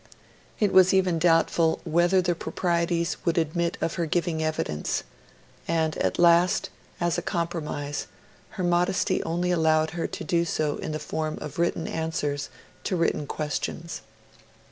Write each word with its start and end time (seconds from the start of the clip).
It 0.59 0.73
was 0.73 0.95
even 0.95 1.19
doubtful 1.19 1.79
whether 1.83 2.23
the 2.23 2.33
proprieties 2.33 3.17
would 3.23 3.37
admit 3.37 3.77
of 3.81 3.93
her 4.01 4.07
giving 4.07 4.41
evidence; 4.41 5.03
and 5.67 5.95
at 5.97 6.17
last, 6.17 6.71
as 6.99 7.19
a 7.19 7.21
compromise, 7.21 8.07
her 8.57 8.63
modesty 8.63 9.21
only 9.21 9.51
allowed 9.51 9.91
her 9.91 10.07
to 10.07 10.23
do 10.23 10.43
so 10.43 10.77
in 10.77 10.91
the 10.91 10.97
form 10.97 11.37
of 11.39 11.59
written 11.59 11.87
answers 11.87 12.49
to 12.85 12.95
written 12.95 13.27
questions. 13.27 14.01